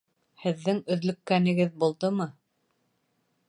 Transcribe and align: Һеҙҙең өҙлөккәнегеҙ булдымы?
Һеҙҙең 0.45 0.79
өҙлөккәнегеҙ 0.95 1.77
булдымы? 1.85 2.31